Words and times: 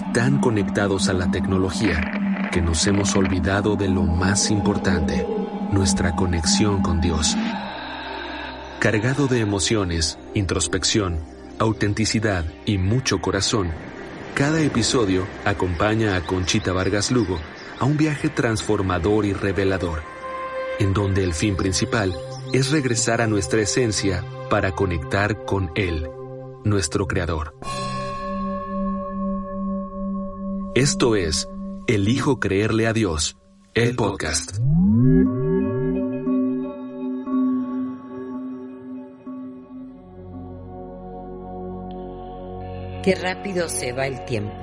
Tan 0.00 0.40
conectados 0.40 1.08
a 1.08 1.12
la 1.12 1.30
tecnología 1.30 2.48
que 2.50 2.62
nos 2.62 2.86
hemos 2.86 3.14
olvidado 3.14 3.76
de 3.76 3.88
lo 3.88 4.04
más 4.04 4.50
importante, 4.50 5.26
nuestra 5.70 6.14
conexión 6.16 6.82
con 6.82 7.00
Dios. 7.00 7.36
Cargado 8.78 9.26
de 9.26 9.40
emociones, 9.40 10.18
introspección, 10.32 11.20
autenticidad 11.58 12.46
y 12.64 12.78
mucho 12.78 13.20
corazón, 13.20 13.70
cada 14.34 14.62
episodio 14.62 15.26
acompaña 15.44 16.16
a 16.16 16.22
Conchita 16.22 16.72
Vargas 16.72 17.10
Lugo 17.10 17.38
a 17.78 17.84
un 17.84 17.98
viaje 17.98 18.30
transformador 18.30 19.26
y 19.26 19.34
revelador, 19.34 20.02
en 20.78 20.94
donde 20.94 21.22
el 21.22 21.34
fin 21.34 21.54
principal 21.54 22.14
es 22.54 22.70
regresar 22.70 23.20
a 23.20 23.26
nuestra 23.26 23.60
esencia 23.60 24.24
para 24.48 24.72
conectar 24.72 25.44
con 25.44 25.70
Él, 25.74 26.08
nuestro 26.64 27.06
Creador. 27.06 27.54
Esto 30.74 31.16
es 31.16 31.50
Elijo 31.86 32.40
creerle 32.40 32.86
a 32.86 32.94
Dios, 32.94 33.36
el 33.74 33.94
podcast. 33.94 34.56
Qué 43.02 43.14
rápido 43.16 43.68
se 43.68 43.92
va 43.92 44.06
el 44.06 44.24
tiempo. 44.24 44.54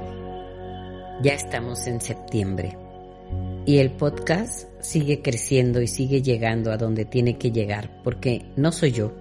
Ya 1.22 1.34
estamos 1.34 1.86
en 1.86 2.02
septiembre 2.02 2.76
y 3.68 3.78
el 3.78 3.92
podcast 3.92 4.68
sigue 4.82 5.22
creciendo 5.22 5.80
y 5.80 5.86
sigue 5.88 6.24
llegando 6.24 6.72
a 6.72 6.78
donde 6.78 7.06
tiene 7.06 7.38
que 7.38 7.52
llegar, 7.52 8.02
porque 8.04 8.52
no 8.56 8.72
soy 8.72 8.94
yo, 8.94 9.14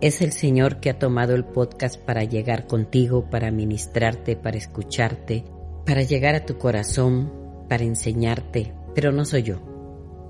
es 0.00 0.22
el 0.22 0.30
Señor 0.30 0.78
que 0.78 0.90
ha 0.90 0.98
tomado 1.00 1.34
el 1.34 1.44
podcast 1.44 2.00
para 2.00 2.22
llegar 2.22 2.68
contigo, 2.68 3.28
para 3.30 3.50
ministrarte, 3.50 4.36
para 4.36 4.58
escucharte, 4.58 5.44
para 5.86 6.02
llegar 6.02 6.34
a 6.34 6.46
tu 6.46 6.58
corazón, 6.58 7.32
para 7.68 7.84
enseñarte, 7.84 8.72
pero 8.94 9.12
no 9.12 9.24
soy 9.24 9.42
yo. 9.42 9.56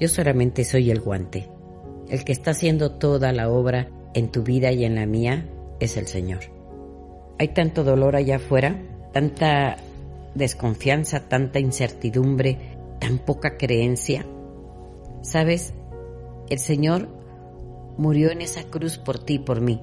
Yo 0.00 0.08
solamente 0.08 0.64
soy 0.64 0.90
el 0.90 1.00
guante. 1.00 1.48
El 2.08 2.24
que 2.24 2.32
está 2.32 2.50
haciendo 2.50 2.92
toda 2.92 3.32
la 3.32 3.48
obra 3.48 3.88
en 4.14 4.30
tu 4.30 4.42
vida 4.42 4.72
y 4.72 4.84
en 4.84 4.94
la 4.94 5.06
mía 5.06 5.48
es 5.80 5.96
el 5.96 6.06
Señor. 6.06 6.40
Hay 7.38 7.48
tanto 7.48 7.84
dolor 7.84 8.16
allá 8.16 8.36
afuera, 8.36 8.80
tanta 9.12 9.76
desconfianza, 10.34 11.28
tanta 11.28 11.60
incertidumbre, 11.60 12.76
tan 13.00 13.18
poca 13.18 13.56
creencia. 13.56 14.26
¿Sabes? 15.22 15.74
El 16.50 16.58
Señor 16.58 17.08
murió 17.96 18.30
en 18.30 18.42
esa 18.42 18.64
cruz 18.64 18.98
por 18.98 19.18
ti 19.18 19.34
y 19.34 19.38
por 19.38 19.60
mí. 19.60 19.80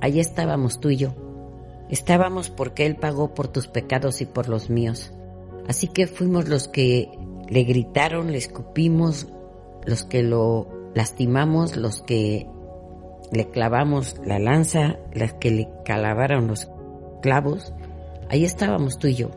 Allí 0.00 0.20
estábamos 0.20 0.80
tú 0.80 0.90
y 0.90 0.96
yo. 0.96 1.25
Estábamos 1.88 2.50
porque 2.50 2.84
Él 2.84 2.96
pagó 2.96 3.32
por 3.34 3.48
tus 3.48 3.68
pecados 3.68 4.20
y 4.20 4.26
por 4.26 4.48
los 4.48 4.70
míos. 4.70 5.12
Así 5.68 5.88
que 5.88 6.06
fuimos 6.06 6.48
los 6.48 6.66
que 6.68 7.10
le 7.48 7.62
gritaron, 7.62 8.32
le 8.32 8.38
escupimos, 8.38 9.28
los 9.84 10.04
que 10.04 10.22
lo 10.22 10.68
lastimamos, 10.94 11.76
los 11.76 12.02
que 12.02 12.48
le 13.30 13.50
clavamos 13.50 14.16
la 14.24 14.38
lanza, 14.38 14.96
los 15.12 15.32
que 15.34 15.50
le 15.50 15.68
calabaron 15.84 16.48
los 16.48 16.68
clavos. 17.22 17.72
Ahí 18.28 18.44
estábamos 18.44 18.98
tú 18.98 19.06
y 19.06 19.14
yo. 19.14 19.30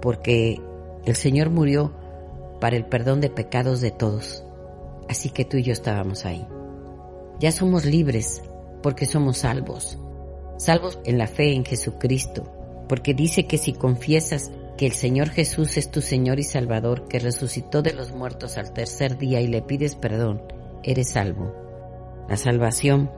Porque 0.00 0.60
el 1.04 1.14
Señor 1.14 1.50
murió 1.50 1.92
para 2.60 2.76
el 2.76 2.84
perdón 2.84 3.20
de 3.20 3.30
pecados 3.30 3.80
de 3.80 3.92
todos. 3.92 4.44
Así 5.08 5.30
que 5.30 5.44
tú 5.44 5.56
y 5.56 5.62
yo 5.62 5.72
estábamos 5.72 6.24
ahí. 6.24 6.44
Ya 7.38 7.52
somos 7.52 7.84
libres 7.84 8.42
porque 8.82 9.06
somos 9.06 9.38
salvos 9.38 9.98
salvos 10.62 10.98
en 11.04 11.18
la 11.18 11.26
fe 11.26 11.54
en 11.54 11.64
Jesucristo, 11.64 12.44
porque 12.88 13.14
dice 13.14 13.46
que 13.46 13.58
si 13.58 13.72
confiesas 13.72 14.50
que 14.76 14.86
el 14.86 14.92
Señor 14.92 15.28
Jesús 15.28 15.76
es 15.76 15.90
tu 15.90 16.00
Señor 16.00 16.38
y 16.38 16.44
Salvador, 16.44 17.08
que 17.08 17.18
resucitó 17.18 17.82
de 17.82 17.92
los 17.92 18.12
muertos 18.12 18.58
al 18.58 18.72
tercer 18.72 19.18
día 19.18 19.40
y 19.40 19.48
le 19.48 19.62
pides 19.62 19.96
perdón, 19.96 20.42
eres 20.82 21.10
salvo. 21.10 21.54
La 22.28 22.36
salvación 22.36 23.10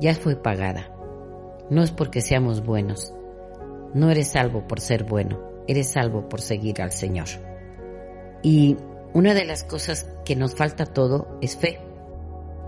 ya 0.00 0.14
fue 0.14 0.36
pagada. 0.36 0.90
No 1.70 1.82
es 1.82 1.90
porque 1.90 2.20
seamos 2.20 2.64
buenos. 2.64 3.12
No 3.94 4.10
eres 4.10 4.28
salvo 4.28 4.66
por 4.66 4.80
ser 4.80 5.04
bueno, 5.04 5.40
eres 5.66 5.90
salvo 5.90 6.28
por 6.28 6.40
seguir 6.40 6.80
al 6.80 6.92
Señor. 6.92 7.28
Y 8.42 8.76
una 9.12 9.34
de 9.34 9.44
las 9.44 9.64
cosas 9.64 10.08
que 10.24 10.36
nos 10.36 10.54
falta 10.54 10.86
todo 10.86 11.38
es 11.40 11.56
fe. 11.56 11.80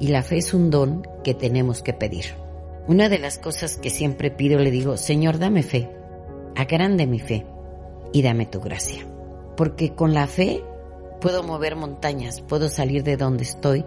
Y 0.00 0.08
la 0.08 0.22
fe 0.22 0.38
es 0.38 0.52
un 0.52 0.70
don 0.70 1.06
que 1.22 1.34
tenemos 1.34 1.82
que 1.82 1.94
pedir. 1.94 2.43
Una 2.86 3.08
de 3.08 3.18
las 3.18 3.38
cosas 3.38 3.78
que 3.78 3.88
siempre 3.88 4.30
pido 4.30 4.58
le 4.58 4.70
digo, 4.70 4.98
Señor, 4.98 5.38
dame 5.38 5.62
fe, 5.62 5.90
agrande 6.54 7.06
mi 7.06 7.18
fe 7.18 7.46
y 8.12 8.20
dame 8.20 8.44
tu 8.44 8.60
gracia. 8.60 9.06
Porque 9.56 9.94
con 9.94 10.12
la 10.12 10.26
fe 10.26 10.62
puedo 11.20 11.42
mover 11.42 11.76
montañas, 11.76 12.42
puedo 12.42 12.68
salir 12.68 13.02
de 13.02 13.16
donde 13.16 13.44
estoy 13.44 13.84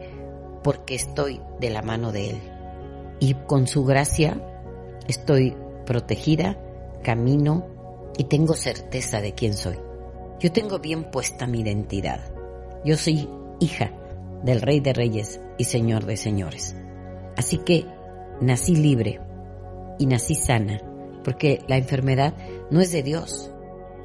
porque 0.64 0.96
estoy 0.96 1.40
de 1.60 1.70
la 1.70 1.84
mano 1.84 2.12
de 2.12 2.32
Él. 2.32 2.42
Y 3.20 3.36
con 3.36 3.68
su 3.68 3.86
gracia 3.86 4.42
estoy 5.08 5.56
protegida, 5.86 6.58
camino 7.04 7.66
y 8.18 8.24
tengo 8.24 8.56
certeza 8.56 9.22
de 9.22 9.34
quién 9.34 9.54
soy. 9.54 9.78
Yo 10.40 10.52
tengo 10.52 10.80
bien 10.80 11.12
puesta 11.12 11.46
mi 11.46 11.62
identidad. 11.62 12.20
Yo 12.84 12.98
soy 12.98 13.30
hija 13.60 13.92
del 14.44 14.62
Rey 14.62 14.80
de 14.80 14.94
Reyes 14.94 15.40
y 15.58 15.66
Señor 15.66 16.06
de 16.06 16.18
Señores. 16.18 16.76
Así 17.36 17.60
que 17.60 17.86
nací 18.42 18.76
libre 18.76 19.20
y 20.00 20.06
nací 20.06 20.36
sana, 20.36 20.82
porque 21.24 21.62
la 21.68 21.78
enfermedad 21.78 22.34
no 22.72 22.82
es 22.82 22.92
de 22.92 23.04
Dios. 23.04 23.52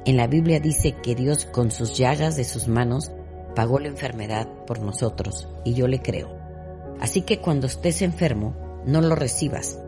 En 0.05 0.17
la 0.17 0.27
Biblia 0.27 0.59
dice 0.59 0.95
que 1.01 1.15
Dios 1.15 1.45
con 1.45 1.71
sus 1.71 1.97
llagas 1.97 2.35
de 2.35 2.43
sus 2.43 2.67
manos 2.67 3.11
pagó 3.55 3.79
la 3.79 3.87
enfermedad 3.87 4.47
por 4.65 4.79
nosotros, 4.79 5.47
y 5.63 5.73
yo 5.73 5.87
le 5.87 6.01
creo. 6.01 6.35
Así 6.99 7.21
que 7.21 7.39
cuando 7.39 7.67
estés 7.67 8.01
enfermo, 8.01 8.55
no 8.85 9.01
lo 9.01 9.15
recibas. 9.15 9.79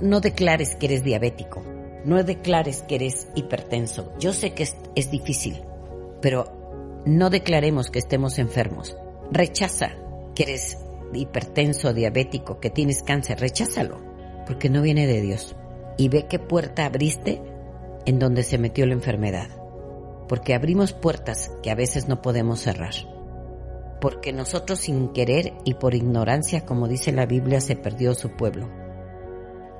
No 0.00 0.20
declares 0.20 0.74
que 0.74 0.86
eres 0.86 1.04
diabético, 1.04 1.62
no 2.04 2.22
declares 2.24 2.82
que 2.82 2.96
eres 2.96 3.28
hipertenso. 3.34 4.12
Yo 4.18 4.32
sé 4.32 4.52
que 4.54 4.64
es, 4.94 5.10
difícil, 5.10 5.62
pero 6.20 7.02
no 7.06 7.30
declaremos 7.30 7.90
que 7.90 7.98
estemos 7.98 8.38
enfermos. 8.38 8.96
Rechaza 9.30 9.96
que 10.34 10.44
eres 10.44 10.78
hipertenso, 11.14 11.92
diabético, 11.92 12.60
que 12.60 12.70
tienes 12.70 13.02
cáncer, 13.02 13.40
recházalo, 13.40 14.00
porque 14.46 14.70
no 14.70 14.82
viene 14.82 15.06
de 15.06 15.20
Dios. 15.20 15.56
Y 15.96 16.08
ve 16.08 16.26
qué 16.28 16.38
puerta 16.38 16.86
abriste 16.86 17.42
en 18.06 18.18
donde 18.18 18.42
se 18.42 18.58
metió 18.58 18.86
la 18.86 18.94
enfermedad. 18.94 19.48
Porque 20.28 20.54
abrimos 20.54 20.92
puertas 20.92 21.50
que 21.62 21.70
a 21.70 21.74
veces 21.74 22.08
no 22.08 22.22
podemos 22.22 22.60
cerrar. 22.60 22.94
Porque 24.00 24.32
nosotros 24.32 24.80
sin 24.80 25.08
querer 25.12 25.52
y 25.64 25.74
por 25.74 25.94
ignorancia, 25.94 26.64
como 26.64 26.88
dice 26.88 27.12
la 27.12 27.26
Biblia, 27.26 27.60
se 27.60 27.76
perdió 27.76 28.14
su 28.14 28.30
pueblo. 28.30 28.68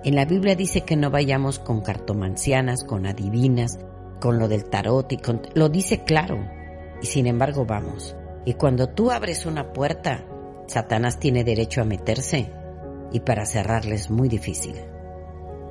En 0.04 0.14
la 0.14 0.24
Biblia 0.24 0.54
dice 0.54 0.82
que 0.82 0.96
no 0.96 1.10
vayamos 1.10 1.58
con 1.58 1.80
cartomancianas, 1.80 2.84
con 2.84 3.06
adivinas, 3.06 3.78
con 4.20 4.38
lo 4.38 4.48
del 4.48 4.66
tarot 4.66 5.12
y 5.12 5.16
con... 5.16 5.42
Lo 5.54 5.68
dice 5.68 6.04
claro. 6.04 6.38
Y 7.00 7.06
sin 7.06 7.26
embargo 7.26 7.64
vamos. 7.64 8.16
Y 8.44 8.54
cuando 8.54 8.88
tú 8.88 9.10
abres 9.10 9.46
una 9.46 9.72
puerta, 9.72 10.24
Satanás 10.66 11.18
tiene 11.18 11.44
derecho 11.44 11.82
a 11.82 11.84
meterse 11.84 12.50
y 13.12 13.20
para 13.20 13.46
cerrarle 13.46 13.94
es 13.94 14.10
muy 14.10 14.28
difícil. 14.28 14.74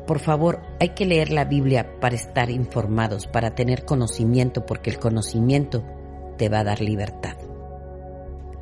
Por 0.05 0.19
favor, 0.19 0.61
hay 0.79 0.89
que 0.89 1.05
leer 1.05 1.31
la 1.31 1.45
Biblia 1.45 1.99
para 1.99 2.15
estar 2.15 2.49
informados, 2.49 3.27
para 3.27 3.55
tener 3.55 3.85
conocimiento, 3.85 4.65
porque 4.65 4.89
el 4.89 4.99
conocimiento 4.99 5.83
te 6.37 6.49
va 6.49 6.59
a 6.59 6.63
dar 6.63 6.81
libertad. 6.81 7.37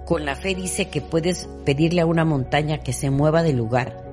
Con 0.05 0.25
la 0.25 0.35
fe 0.35 0.55
dice 0.55 0.89
que 0.89 1.01
puedes 1.01 1.47
pedirle 1.65 2.01
a 2.01 2.05
una 2.05 2.25
montaña 2.25 2.79
que 2.79 2.93
se 2.93 3.09
mueva 3.09 3.43
de 3.43 3.53
lugar 3.53 4.05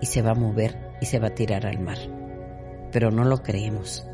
y 0.00 0.06
se 0.06 0.22
va 0.22 0.32
a 0.32 0.34
mover 0.34 0.92
y 1.00 1.06
se 1.06 1.18
va 1.18 1.28
a 1.28 1.34
tirar 1.34 1.66
al 1.66 1.78
mar. 1.78 1.98
Pero 2.90 3.10
no 3.10 3.24
lo 3.24 3.42
creemos. 3.42 4.06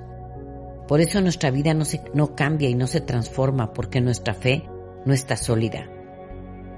Por 0.86 1.00
eso 1.00 1.20
nuestra 1.20 1.50
vida 1.50 1.74
no, 1.74 1.84
se, 1.84 2.00
no 2.14 2.34
cambia 2.34 2.68
y 2.68 2.74
no 2.74 2.86
se 2.86 3.00
transforma 3.00 3.72
porque 3.72 4.00
nuestra 4.00 4.34
fe 4.34 4.64
no 5.04 5.12
está 5.12 5.36
sólida. 5.36 5.88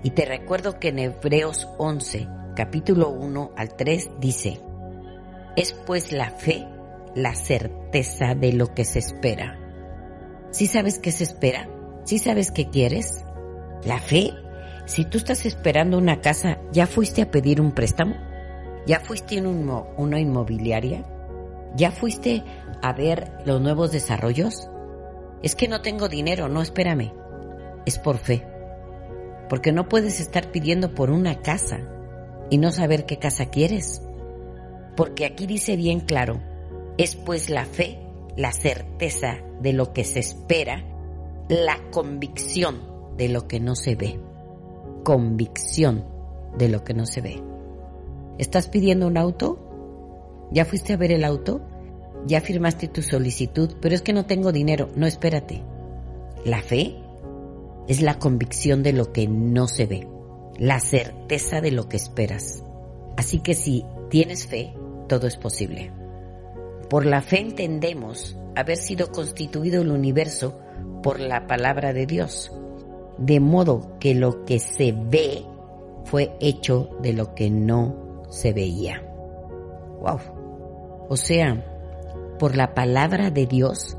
Y 0.03 0.11
te 0.11 0.25
recuerdo 0.25 0.79
que 0.79 0.89
en 0.89 0.99
Hebreos 0.99 1.69
11, 1.79 2.29
capítulo 2.57 3.11
1 3.11 3.53
al 3.57 3.77
3 3.77 4.11
dice, 4.19 4.61
es 5.57 5.73
pues 5.73 6.13
la 6.13 6.31
fe 6.31 6.67
la 7.15 7.35
certeza 7.35 8.35
de 8.35 8.53
lo 8.53 8.75
que 8.75 8.85
se 8.85 8.99
espera. 8.99 9.59
¿Sí 10.51 10.67
sabes 10.67 10.99
qué 10.99 11.13
se 11.13 11.25
espera? 11.25 11.69
¿Sí 12.05 12.19
sabes 12.19 12.51
qué 12.51 12.69
quieres? 12.69 13.25
La 13.85 13.99
fe. 13.99 14.33
Si 14.87 15.05
tú 15.05 15.19
estás 15.19 15.47
esperando 15.47 15.99
una 15.99 16.21
casa, 16.21 16.59
¿ya 16.73 16.87
fuiste 16.87 17.23
a 17.23 17.31
pedir 17.31 17.61
un 17.61 17.73
préstamo? 17.73 18.17
¿Ya 18.87 19.01
fuiste 19.01 19.37
en 19.37 19.47
una 19.47 20.21
inmobiliaria? 20.21 21.05
¿Ya 21.77 21.93
fuiste 21.93 22.43
a 22.83 22.93
ver 22.93 23.31
los 23.45 23.61
nuevos 23.61 23.93
desarrollos? 23.93 24.69
Es 25.43 25.55
que 25.55 25.69
no 25.69 25.83
tengo 25.83 26.09
dinero, 26.09 26.49
no 26.49 26.63
espérame. 26.63 27.13
Es 27.87 27.99
por 27.99 28.19
fe. 28.19 28.50
Porque 29.51 29.73
no 29.73 29.89
puedes 29.89 30.21
estar 30.21 30.53
pidiendo 30.53 30.95
por 30.95 31.11
una 31.11 31.43
casa 31.43 31.81
y 32.51 32.57
no 32.57 32.71
saber 32.71 33.05
qué 33.05 33.19
casa 33.19 33.47
quieres. 33.47 34.01
Porque 34.97 35.25
aquí 35.25 35.47
dice 35.47 35.77
bien 35.77 36.01
claro, 36.01 36.41
es 36.97 37.17
pues 37.17 37.51
la 37.51 37.65
fe, 37.65 37.99
la 38.37 38.53
certeza 38.53 39.39
de 39.61 39.73
lo 39.73 39.93
que 39.93 40.05
se 40.05 40.21
espera, 40.21 40.85
la 41.49 41.79
convicción 41.91 42.79
de 43.17 43.29
lo 43.29 43.49
que 43.49 43.59
no 43.59 43.75
se 43.75 43.97
ve. 43.97 44.21
Convicción 45.03 46.07
de 46.57 46.69
lo 46.69 46.85
que 46.85 46.95
no 46.95 47.05
se 47.05 47.21
ve. 47.21 47.43
¿Estás 48.39 48.69
pidiendo 48.69 49.09
un 49.09 49.19
auto? 49.19 50.49
¿Ya 50.53 50.65
fuiste 50.65 50.93
a 50.93 50.97
ver 50.97 51.11
el 51.11 51.25
auto? 51.25 51.61
Ya 52.25 52.41
firmaste 52.41 52.87
tu 52.87 53.03
solicitud, 53.03 53.75
pero 53.81 53.97
es 53.97 54.03
que 54.03 54.13
no 54.13 54.27
tengo 54.27 54.53
dinero. 54.53 54.91
No, 54.95 55.09
espérate. 55.09 55.63
La 56.45 56.63
fe 56.63 57.00
es 57.91 58.03
la 58.03 58.21
convicción 58.21 58.85
de 58.85 58.93
lo 58.93 59.13
que 59.13 59.27
no 59.27 59.67
se 59.67 59.85
ve, 59.85 60.07
la 60.57 60.79
certeza 60.79 61.61
de 61.61 61.73
lo 61.73 61.89
que 61.89 61.97
esperas. 61.97 62.63
Así 63.17 63.41
que 63.41 63.55
si 63.55 63.85
tienes 64.11 64.47
fe, 64.47 64.73
todo 65.09 65.27
es 65.27 65.37
posible. 65.37 65.91
Por 66.89 67.05
la 67.05 67.21
fe 67.21 67.41
entendemos 67.41 68.37
haber 68.55 68.77
sido 68.77 69.11
constituido 69.11 69.83
el 69.83 69.91
universo 69.91 70.57
por 71.03 71.19
la 71.19 71.49
palabra 71.49 71.93
de 71.93 72.07
Dios, 72.07 72.53
de 73.19 73.41
modo 73.41 73.99
que 73.99 74.15
lo 74.15 74.45
que 74.45 74.61
se 74.61 74.93
ve 74.93 75.43
fue 76.05 76.37
hecho 76.39 76.91
de 77.03 77.13
lo 77.13 77.35
que 77.35 77.51
no 77.51 78.23
se 78.31 78.53
veía. 78.53 79.03
Wow. 79.99 81.09
O 81.09 81.17
sea, 81.17 81.67
por 82.39 82.55
la 82.55 82.73
palabra 82.73 83.33
de 83.33 83.47
Dios 83.47 83.97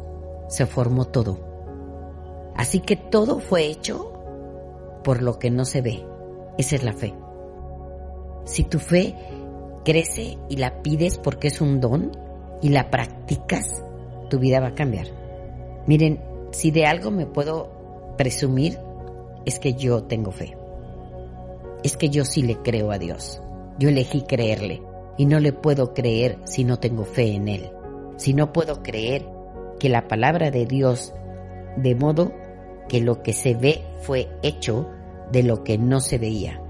se 0.47 0.65
formó 0.65 1.07
todo. 1.09 1.50
Así 2.61 2.79
que 2.79 2.95
todo 2.95 3.39
fue 3.39 3.65
hecho 3.65 4.11
por 5.03 5.23
lo 5.23 5.39
que 5.39 5.49
no 5.49 5.65
se 5.65 5.81
ve. 5.81 6.05
Esa 6.59 6.75
es 6.75 6.83
la 6.83 6.93
fe. 6.93 7.13
Si 8.45 8.63
tu 8.63 8.77
fe 8.77 9.15
crece 9.83 10.37
y 10.47 10.57
la 10.57 10.83
pides 10.83 11.17
porque 11.17 11.47
es 11.47 11.61
un 11.61 11.79
don 11.79 12.11
y 12.61 12.69
la 12.69 12.91
practicas, 12.91 13.83
tu 14.29 14.37
vida 14.37 14.59
va 14.59 14.67
a 14.67 14.75
cambiar. 14.75 15.07
Miren, 15.87 16.21
si 16.51 16.69
de 16.69 16.85
algo 16.85 17.09
me 17.09 17.25
puedo 17.25 18.13
presumir, 18.17 18.77
es 19.45 19.57
que 19.59 19.73
yo 19.73 20.03
tengo 20.03 20.31
fe. 20.31 20.55
Es 21.83 21.97
que 21.97 22.09
yo 22.09 22.25
sí 22.25 22.43
le 22.43 22.57
creo 22.57 22.91
a 22.91 22.99
Dios. 22.99 23.41
Yo 23.79 23.89
elegí 23.89 24.21
creerle 24.21 24.83
y 25.17 25.25
no 25.25 25.39
le 25.39 25.51
puedo 25.51 25.95
creer 25.95 26.37
si 26.45 26.63
no 26.63 26.77
tengo 26.77 27.05
fe 27.05 27.33
en 27.33 27.47
Él 27.47 27.71
si 28.21 28.35
no 28.35 28.53
puedo 28.53 28.83
creer 28.83 29.25
que 29.79 29.89
la 29.89 30.07
palabra 30.07 30.51
de 30.51 30.67
Dios, 30.67 31.11
de 31.75 31.95
modo 31.95 32.31
que 32.91 32.99
lo 32.99 33.23
que 33.23 33.31
se 33.31 33.53
ve 33.53 33.85
fue 34.01 34.27
hecho 34.43 34.89
de 35.31 35.43
lo 35.43 35.63
que 35.63 35.77
no 35.77 36.01
se 36.01 36.17
veía. 36.17 36.61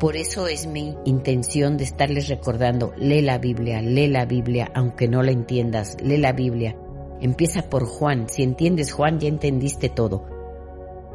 Por 0.00 0.16
eso 0.16 0.46
es 0.46 0.66
mi 0.66 0.96
intención 1.04 1.76
de 1.76 1.84
estarles 1.84 2.28
recordando, 2.28 2.94
lee 2.96 3.20
la 3.20 3.36
Biblia, 3.36 3.82
lee 3.82 4.08
la 4.08 4.24
Biblia, 4.24 4.70
aunque 4.74 5.06
no 5.06 5.22
la 5.22 5.32
entiendas, 5.32 5.98
lee 6.00 6.16
la 6.16 6.32
Biblia. 6.32 6.78
Empieza 7.20 7.68
por 7.68 7.84
Juan, 7.84 8.26
si 8.30 8.42
entiendes 8.42 8.90
Juan 8.90 9.20
ya 9.20 9.28
entendiste 9.28 9.90
todo. 9.90 10.24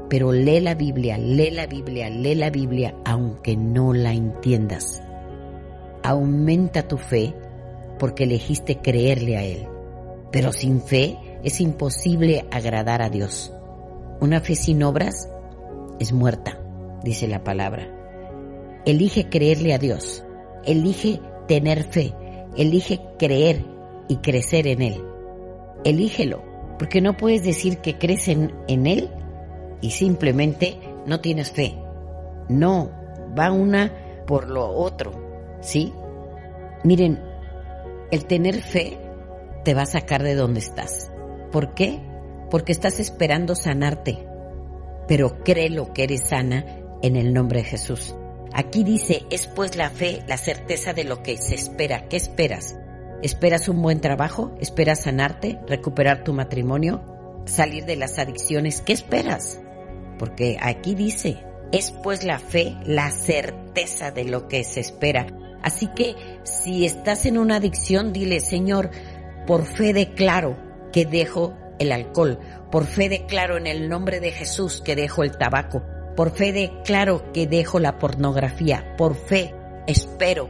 Pero 0.07 0.31
lee 0.31 0.59
la 0.59 0.75
Biblia, 0.75 1.17
lee 1.17 1.49
la 1.49 1.65
Biblia, 1.65 2.11
lee 2.11 2.35
la 2.35 2.51
Biblia, 2.51 2.93
aunque 3.03 3.57
no 3.57 3.93
la 3.93 4.13
entiendas. 4.13 5.01
Aumenta 6.03 6.87
tu 6.87 6.99
fe 6.99 7.33
porque 7.97 8.25
elegiste 8.25 8.77
creerle 8.77 9.37
a 9.37 9.43
Él. 9.43 9.67
Pero 10.31 10.53
sin 10.53 10.83
fe 10.83 11.17
es 11.43 11.59
imposible 11.61 12.45
agradar 12.51 13.01
a 13.01 13.09
Dios. 13.09 13.51
Una 14.21 14.39
fe 14.39 14.53
sin 14.53 14.83
obras 14.83 15.27
es 15.99 16.13
muerta, 16.13 16.59
dice 17.03 17.27
la 17.27 17.43
palabra. 17.43 17.87
Elige 18.85 19.29
creerle 19.29 19.73
a 19.73 19.79
Dios, 19.79 20.23
elige 20.63 21.19
tener 21.47 21.83
fe, 21.83 22.13
elige 22.55 23.01
creer 23.17 23.65
y 24.07 24.17
crecer 24.17 24.67
en 24.67 24.83
Él. 24.83 25.03
Elígelo, 25.85 26.43
porque 26.77 27.01
no 27.01 27.17
puedes 27.17 27.43
decir 27.43 27.79
que 27.79 27.97
crees 27.97 28.27
en, 28.27 28.51
Él 28.67 29.09
y 29.81 29.89
simplemente 29.89 30.77
no 31.07 31.19
tienes 31.19 31.49
fe. 31.49 31.75
No, 32.47 32.91
va 33.35 33.51
una 33.51 33.91
por 34.27 34.51
lo 34.51 34.69
otro, 34.69 35.13
¿sí? 35.61 35.91
Miren, 36.83 37.19
el 38.11 38.25
tener 38.25 38.61
fe 38.61 38.99
te 39.63 39.73
va 39.73 39.81
a 39.81 39.87
sacar 39.87 40.21
de 40.21 40.35
donde 40.35 40.59
estás. 40.59 41.11
¿Por 41.51 41.73
qué? 41.73 42.10
Porque 42.51 42.71
estás 42.71 42.99
esperando 42.99 43.55
sanarte. 43.55 44.27
Pero 45.07 45.43
créelo 45.43 45.93
que 45.93 46.03
eres 46.03 46.27
sana 46.27 46.65
en 47.01 47.15
el 47.15 47.33
nombre 47.33 47.63
de 47.63 47.69
Jesús. 47.69 48.15
Aquí 48.53 48.83
dice, 48.83 49.23
es 49.31 49.47
pues 49.47 49.75
la 49.75 49.89
fe, 49.89 50.21
la 50.27 50.37
certeza 50.37 50.93
de 50.93 51.05
lo 51.05 51.23
que 51.23 51.37
se 51.37 51.55
espera. 51.55 52.07
¿Qué 52.07 52.17
esperas? 52.17 52.77
¿Esperas 53.23 53.69
un 53.69 53.81
buen 53.81 54.01
trabajo? 54.01 54.55
¿Esperas 54.59 55.03
sanarte? 55.03 55.59
¿Recuperar 55.67 56.23
tu 56.23 56.33
matrimonio? 56.33 57.01
¿Salir 57.45 57.85
de 57.85 57.95
las 57.95 58.19
adicciones? 58.19 58.81
¿Qué 58.81 58.93
esperas? 58.93 59.59
Porque 60.19 60.57
aquí 60.61 60.95
dice, 60.95 61.37
es 61.71 61.91
pues 62.03 62.23
la 62.23 62.39
fe, 62.39 62.75
la 62.85 63.09
certeza 63.11 64.11
de 64.11 64.25
lo 64.25 64.47
que 64.47 64.63
se 64.63 64.81
espera. 64.81 65.27
Así 65.63 65.87
que 65.87 66.15
si 66.43 66.85
estás 66.85 67.25
en 67.25 67.37
una 67.37 67.57
adicción, 67.57 68.11
dile, 68.11 68.39
Señor, 68.39 68.91
por 69.47 69.65
fe 69.65 69.93
declaro 69.93 70.57
que 70.91 71.05
dejo 71.05 71.53
el 71.81 71.91
alcohol. 71.91 72.39
Por 72.71 72.85
fe 72.85 73.09
declaro 73.09 73.57
en 73.57 73.67
el 73.67 73.89
nombre 73.89 74.19
de 74.19 74.31
Jesús 74.31 74.81
que 74.81 74.95
dejo 74.95 75.23
el 75.23 75.37
tabaco. 75.37 75.83
Por 76.15 76.31
fe 76.31 76.53
declaro 76.53 77.31
que 77.33 77.47
dejo 77.47 77.79
la 77.79 77.97
pornografía. 77.97 78.95
Por 78.97 79.15
fe 79.15 79.53
espero 79.87 80.49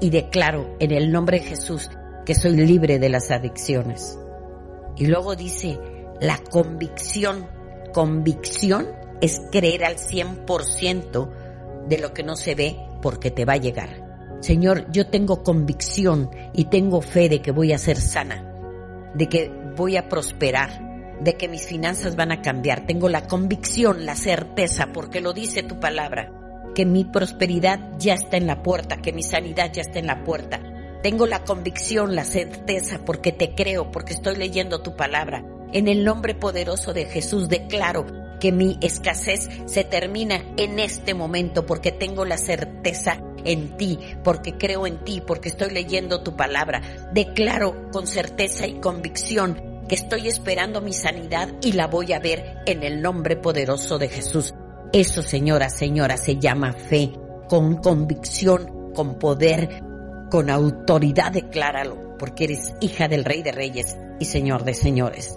y 0.00 0.10
declaro 0.10 0.76
en 0.80 0.92
el 0.92 1.12
nombre 1.12 1.40
de 1.40 1.46
Jesús 1.46 1.90
que 2.24 2.34
soy 2.34 2.56
libre 2.56 2.98
de 2.98 3.08
las 3.08 3.30
adicciones. 3.30 4.18
Y 4.96 5.06
luego 5.06 5.36
dice, 5.36 5.78
la 6.20 6.38
convicción. 6.38 7.46
Convicción 7.92 8.88
es 9.20 9.40
creer 9.50 9.84
al 9.84 9.96
100% 9.96 11.30
de 11.88 11.98
lo 11.98 12.14
que 12.14 12.22
no 12.22 12.36
se 12.36 12.54
ve 12.54 12.76
porque 13.02 13.30
te 13.30 13.44
va 13.44 13.54
a 13.54 13.58
llegar. 13.58 14.02
Señor, 14.40 14.90
yo 14.90 15.06
tengo 15.06 15.42
convicción 15.42 16.30
y 16.52 16.64
tengo 16.64 17.00
fe 17.00 17.28
de 17.28 17.42
que 17.42 17.52
voy 17.52 17.72
a 17.72 17.78
ser 17.78 17.96
sana, 17.96 18.44
de 19.14 19.28
que 19.28 19.61
voy 19.76 19.96
a 19.96 20.08
prosperar, 20.08 20.92
de 21.20 21.36
que 21.36 21.48
mis 21.48 21.66
finanzas 21.66 22.16
van 22.16 22.32
a 22.32 22.42
cambiar. 22.42 22.86
Tengo 22.86 23.08
la 23.08 23.26
convicción, 23.26 24.06
la 24.06 24.16
certeza, 24.16 24.88
porque 24.92 25.20
lo 25.20 25.32
dice 25.32 25.62
tu 25.62 25.78
palabra, 25.78 26.32
que 26.74 26.86
mi 26.86 27.04
prosperidad 27.04 27.80
ya 27.98 28.14
está 28.14 28.36
en 28.36 28.46
la 28.46 28.62
puerta, 28.62 28.96
que 28.96 29.12
mi 29.12 29.22
sanidad 29.22 29.70
ya 29.72 29.82
está 29.82 29.98
en 29.98 30.06
la 30.06 30.24
puerta. 30.24 30.60
Tengo 31.02 31.26
la 31.26 31.44
convicción, 31.44 32.14
la 32.14 32.24
certeza, 32.24 33.04
porque 33.04 33.32
te 33.32 33.54
creo, 33.54 33.90
porque 33.90 34.12
estoy 34.12 34.36
leyendo 34.36 34.82
tu 34.82 34.96
palabra. 34.96 35.44
En 35.72 35.88
el 35.88 36.04
nombre 36.04 36.34
poderoso 36.34 36.92
de 36.92 37.06
Jesús 37.06 37.48
declaro 37.48 38.06
que 38.40 38.52
mi 38.52 38.78
escasez 38.80 39.48
se 39.66 39.84
termina 39.84 40.44
en 40.56 40.78
este 40.78 41.14
momento 41.14 41.64
porque 41.64 41.92
tengo 41.92 42.24
la 42.24 42.36
certeza 42.36 43.20
en 43.44 43.76
ti, 43.76 43.98
porque 44.22 44.56
creo 44.56 44.86
en 44.86 45.04
ti, 45.04 45.22
porque 45.26 45.48
estoy 45.48 45.70
leyendo 45.70 46.22
tu 46.22 46.36
palabra. 46.36 46.80
Declaro 47.12 47.90
con 47.90 48.06
certeza 48.06 48.66
y 48.66 48.74
convicción 48.74 49.82
que 49.88 49.94
estoy 49.94 50.28
esperando 50.28 50.80
mi 50.80 50.92
sanidad 50.92 51.48
y 51.62 51.72
la 51.72 51.86
voy 51.86 52.12
a 52.12 52.18
ver 52.18 52.62
en 52.66 52.82
el 52.82 53.02
nombre 53.02 53.36
poderoso 53.36 53.98
de 53.98 54.08
Jesús. 54.08 54.54
Eso, 54.92 55.22
señora, 55.22 55.68
señora, 55.68 56.16
se 56.16 56.36
llama 56.36 56.72
fe, 56.72 57.12
con 57.48 57.76
convicción, 57.76 58.92
con 58.94 59.18
poder, 59.18 59.82
con 60.30 60.50
autoridad, 60.50 61.32
decláralo, 61.32 62.16
porque 62.18 62.44
eres 62.44 62.74
hija 62.80 63.08
del 63.08 63.24
Rey 63.24 63.42
de 63.42 63.52
Reyes 63.52 63.96
y 64.20 64.24
Señor 64.26 64.64
de 64.64 64.74
Señores. 64.74 65.36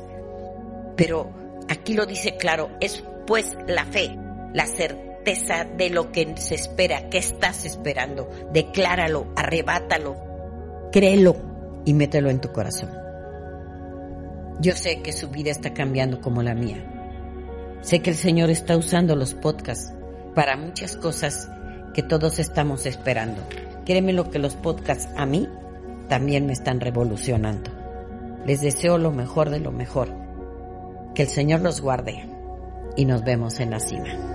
Pero 0.96 1.46
Aquí 1.68 1.94
lo 1.94 2.06
dice 2.06 2.38
claro, 2.38 2.70
es 2.80 3.04
pues 3.26 3.58
la 3.68 3.86
fe, 3.86 4.16
la 4.54 4.68
certeza 4.68 5.15
de 5.26 5.90
lo 5.90 6.12
que 6.12 6.36
se 6.38 6.54
espera, 6.54 7.10
que 7.10 7.18
estás 7.18 7.66
esperando. 7.66 8.30
Decláralo, 8.54 9.34
arrebátalo, 9.36 10.16
créelo 10.92 11.36
y 11.84 11.94
mételo 11.94 12.30
en 12.30 12.40
tu 12.40 12.52
corazón. 12.52 12.92
Yo 14.60 14.74
sé 14.74 15.02
que 15.02 15.12
su 15.12 15.30
vida 15.30 15.50
está 15.50 15.74
cambiando 15.74 16.22
como 16.22 16.44
la 16.44 16.54
mía. 16.54 16.78
Sé 17.82 18.02
que 18.02 18.12
el 18.12 18.16
Señor 18.16 18.52
está 18.52 18.78
usando 18.78 19.16
los 19.16 19.34
podcasts 19.34 19.94
para 20.36 20.58
muchas 20.58 20.96
cosas 20.96 21.50
que 21.94 22.04
todos 22.04 22.38
estamos 22.40 22.86
esperando. 22.86 23.42
Créeme 23.84 24.14
lo 24.14 24.30
que 24.30 24.40
los 24.40 24.56
podcasts 24.56 25.10
a 25.18 25.26
mí 25.26 25.50
también 26.08 26.46
me 26.46 26.54
están 26.54 26.80
revolucionando. 26.80 27.72
Les 28.46 28.62
deseo 28.62 29.00
lo 29.00 29.12
mejor 29.12 29.50
de 29.50 29.60
lo 29.60 29.72
mejor. 29.72 30.14
Que 31.16 31.24
el 31.24 31.30
Señor 31.30 31.62
los 31.62 31.82
guarde 31.82 32.30
y 32.96 33.06
nos 33.06 33.24
vemos 33.24 33.60
en 33.60 33.72
la 33.72 33.80
cima. 33.80 34.35